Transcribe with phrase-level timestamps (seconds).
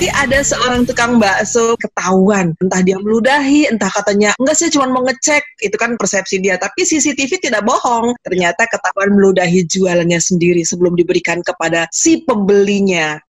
[0.00, 5.04] Jadi ada seorang tukang bakso ketahuan, entah dia meludahi, entah katanya enggak sih cuma mau
[5.04, 6.56] ngecek, itu kan persepsi dia.
[6.56, 13.20] Tapi CCTV tidak bohong, ternyata ketahuan meludahi jualannya sendiri sebelum diberikan kepada si pembelinya.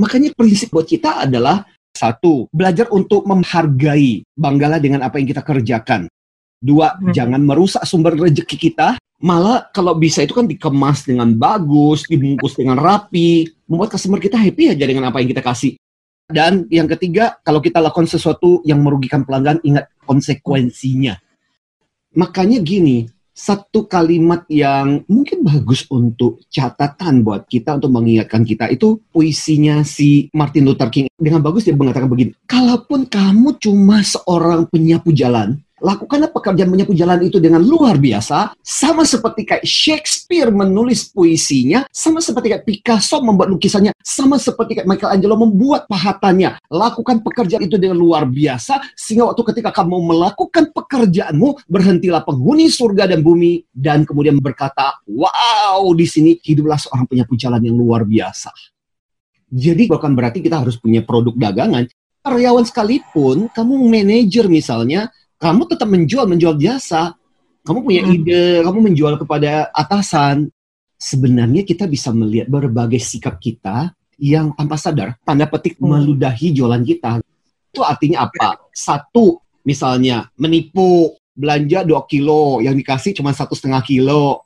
[0.00, 6.08] Makanya prinsip buat kita adalah satu, belajar untuk menghargai, banggalah dengan apa yang kita kerjakan.
[6.56, 7.12] Dua, hmm.
[7.12, 8.96] jangan merusak sumber rezeki kita.
[9.20, 14.72] Malah kalau bisa itu kan dikemas dengan bagus, dibungkus dengan rapi, membuat customer kita happy
[14.72, 15.76] aja dengan apa yang kita kasih.
[16.26, 21.14] Dan yang ketiga, kalau kita lakukan sesuatu yang merugikan pelanggan, ingat konsekuensinya.
[22.18, 28.96] Makanya gini, satu kalimat yang mungkin bagus untuk catatan buat kita untuk mengingatkan kita itu
[29.12, 35.12] puisinya si Martin Luther King dengan bagus dia mengatakan begini kalaupun kamu cuma seorang penyapu
[35.12, 41.84] jalan Lakukanlah pekerjaan menyapu jalan itu dengan luar biasa, sama seperti kayak Shakespeare menulis puisinya,
[41.92, 46.64] sama seperti kayak Picasso membuat lukisannya, sama seperti kayak Michelangelo membuat pahatannya.
[46.72, 53.12] Lakukan pekerjaan itu dengan luar biasa, sehingga waktu ketika kamu melakukan pekerjaanmu, berhentilah penghuni surga
[53.12, 58.48] dan bumi, dan kemudian berkata, wow, di sini hiduplah seorang penyapu jalan yang luar biasa.
[59.52, 61.84] Jadi bukan berarti kita harus punya produk dagangan.
[62.24, 67.12] Karyawan sekalipun, kamu manajer misalnya, kamu tetap menjual menjual jasa.
[67.66, 68.14] Kamu punya hmm.
[68.14, 70.48] ide kamu menjual kepada atasan.
[70.96, 75.84] Sebenarnya kita bisa melihat berbagai sikap kita yang tanpa sadar tanda petik hmm.
[75.84, 77.20] meludahi jualan kita.
[77.68, 78.70] Itu artinya apa?
[78.72, 84.42] Satu misalnya menipu belanja 2 kilo yang dikasih cuma satu setengah kilo.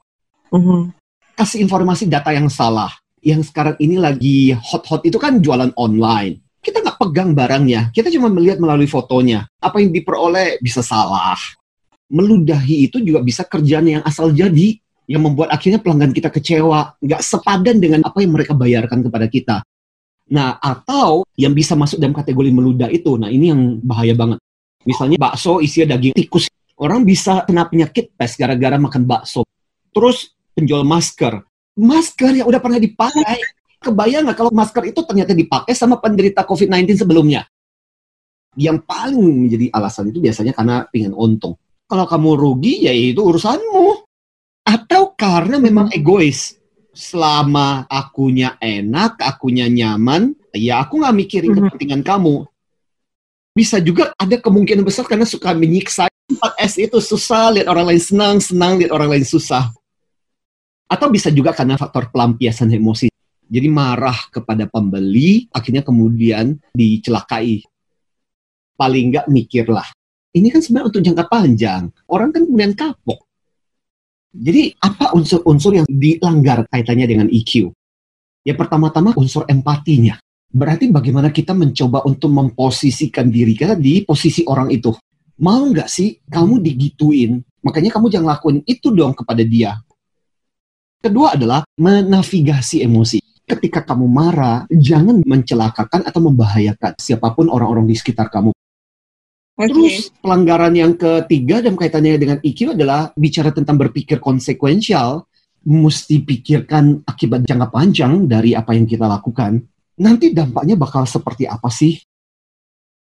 [0.50, 0.90] Hmm.
[1.38, 2.90] kasih informasi data yang salah.
[3.22, 8.28] Yang sekarang ini lagi hot-hot itu kan jualan online kita nggak pegang barangnya, kita cuma
[8.28, 9.48] melihat melalui fotonya.
[9.60, 11.40] Apa yang diperoleh bisa salah.
[12.12, 14.76] Meludahi itu juga bisa kerjaan yang asal jadi,
[15.08, 19.56] yang membuat akhirnya pelanggan kita kecewa, nggak sepadan dengan apa yang mereka bayarkan kepada kita.
[20.30, 24.38] Nah, atau yang bisa masuk dalam kategori meludah itu, nah ini yang bahaya banget.
[24.86, 26.46] Misalnya bakso isinya daging tikus,
[26.78, 29.42] orang bisa kena penyakit pes gara-gara makan bakso.
[29.90, 31.42] Terus penjual masker,
[31.74, 33.42] masker yang udah pernah dipakai,
[33.80, 37.48] Kebayang nggak kalau masker itu ternyata dipakai sama penderita COVID-19 sebelumnya?
[38.52, 41.56] Yang paling menjadi alasan itu biasanya karena pengen untung.
[41.88, 44.04] Kalau kamu rugi, ya itu urusanmu.
[44.68, 46.60] Atau karena memang egois.
[46.92, 51.66] Selama akunya enak, akunya nyaman, ya aku nggak mikirin mm-hmm.
[51.72, 52.44] kepentingan kamu.
[53.56, 56.12] Bisa juga ada kemungkinan besar karena suka menyiksa.
[56.30, 59.72] 4S itu susah, lihat orang lain senang, senang lihat orang lain susah.
[60.84, 63.10] Atau bisa juga karena faktor pelampiasan emosi
[63.50, 67.66] jadi marah kepada pembeli, akhirnya kemudian dicelakai.
[68.78, 69.90] Paling nggak mikirlah.
[70.30, 71.82] Ini kan sebenarnya untuk jangka panjang.
[72.06, 73.26] Orang kan kemudian kapok.
[74.30, 77.74] Jadi apa unsur-unsur yang dilanggar kaitannya dengan EQ?
[78.46, 80.14] Ya pertama-tama unsur empatinya.
[80.46, 84.94] Berarti bagaimana kita mencoba untuk memposisikan diri kita di posisi orang itu.
[85.42, 87.42] Mau nggak sih kamu digituin?
[87.66, 89.74] Makanya kamu jangan lakuin itu dong kepada dia.
[91.02, 93.19] Kedua adalah menavigasi emosi
[93.56, 98.54] ketika kamu marah, jangan mencelakakan atau membahayakan siapa pun orang-orang di sekitar kamu.
[99.60, 99.68] Okay.
[99.68, 105.26] Terus pelanggaran yang ketiga dan kaitannya dengan IQ adalah bicara tentang berpikir konsekuensial,
[105.68, 109.60] mesti pikirkan akibat jangka panjang dari apa yang kita lakukan.
[110.00, 112.00] Nanti dampaknya bakal seperti apa sih?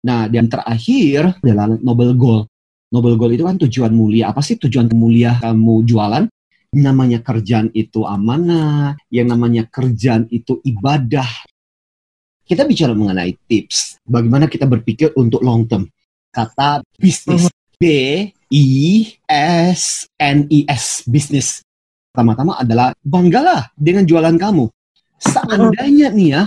[0.07, 2.49] Nah, dan terakhir adalah noble goal.
[2.89, 4.33] Noble goal itu kan tujuan mulia.
[4.33, 6.25] Apa sih tujuan mulia kamu jualan?
[6.77, 11.27] Namanya kerjaan itu amanah, yang namanya kerjaan itu ibadah.
[12.47, 15.89] Kita bicara mengenai tips, bagaimana kita berpikir untuk long term.
[16.31, 17.49] Kata bisnis,
[17.81, 17.85] B
[18.53, 18.69] I
[19.33, 21.65] S N I S bisnis.
[22.13, 24.69] Pertama-tama adalah banggalah dengan jualan kamu.
[25.17, 26.43] Seandainya nih ya,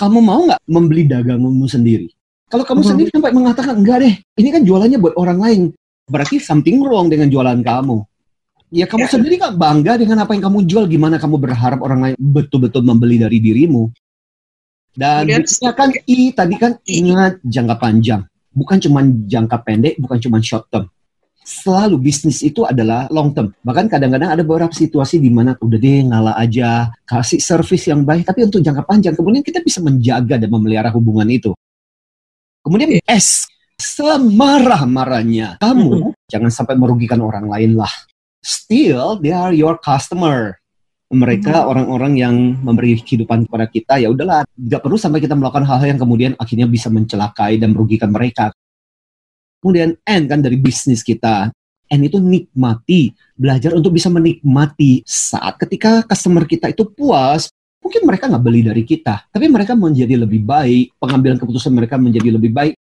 [0.00, 2.08] kamu mau nggak membeli daganganmu sendiri?
[2.48, 5.62] Kalau kamu sendiri sampai mengatakan enggak deh, ini kan jualannya buat orang lain.
[6.04, 8.04] Berarti something wrong dengan jualan kamu.
[8.74, 9.10] Ya kamu ya.
[9.14, 10.84] sendiri kan bangga dengan apa yang kamu jual.
[10.90, 13.86] Gimana kamu berharap orang lain betul-betul membeli dari dirimu?
[14.94, 20.42] Dan bisnisnya kan I tadi kan ingat jangka panjang, bukan cuma jangka pendek, bukan cuma
[20.42, 20.90] short term.
[21.44, 23.54] Selalu bisnis itu adalah long term.
[23.62, 28.26] Bahkan kadang-kadang ada beberapa situasi di mana udah deh ngalah aja, kasih service yang baik,
[28.26, 31.50] tapi untuk jangka panjang kemudian kita bisa menjaga dan memelihara hubungan itu.
[32.62, 37.90] Kemudian S, semarah-marahnya kamu jangan sampai merugikan orang lain lah
[38.44, 40.60] still they are your customer.
[41.08, 41.68] Mereka hmm.
[41.68, 42.20] orang-orang hmm.
[42.20, 46.32] yang memberi kehidupan kepada kita, ya udahlah, nggak perlu sampai kita melakukan hal-hal yang kemudian
[46.36, 48.52] akhirnya bisa mencelakai dan merugikan mereka.
[49.64, 51.48] Kemudian N kan dari bisnis kita.
[51.88, 57.48] N itu nikmati, belajar untuk bisa menikmati saat ketika customer kita itu puas,
[57.84, 62.32] Mungkin mereka nggak beli dari kita, tapi mereka menjadi lebih baik, pengambilan keputusan mereka menjadi
[62.32, 62.80] lebih baik.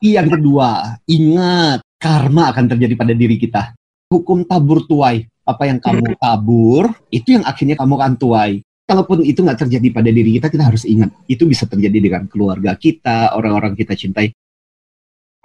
[0.00, 3.76] Yang kedua, ingat, karma akan terjadi pada diri kita.
[4.10, 8.58] Hukum tabur tuai, apa yang kamu tabur, itu yang akhirnya kamu akan tuai.
[8.82, 12.74] Kalaupun itu nggak terjadi pada diri kita, kita harus ingat, itu bisa terjadi dengan keluarga
[12.74, 14.34] kita, orang-orang kita cintai.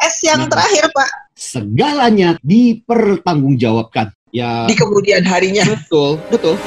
[0.02, 0.50] S yang Nah.
[0.50, 4.18] terakhir Pak, Segalanya dipertanggungjawabkan.
[4.34, 5.62] Ya, di kemudian harinya.
[5.62, 6.58] betul, betul.